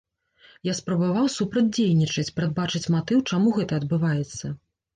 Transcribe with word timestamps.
Я 0.67 0.73
спрабаваў 0.79 1.27
супрацьдзейнічаць, 1.33 2.25
прадбачыць 2.41 2.83
матыў, 2.97 3.23
чаму 3.33 3.55
гэта 3.61 3.73
адбываецца. 3.85 4.55